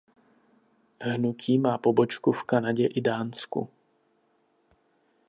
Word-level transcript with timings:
Hnutí 1.01 1.57
má 1.57 1.77
pobočku 1.77 2.31
v 2.31 2.43
Kanadě 2.43 2.87
i 2.87 3.01
Dánsku. 3.01 3.69